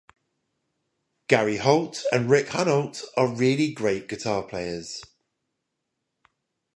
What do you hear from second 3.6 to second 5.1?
great guitar players.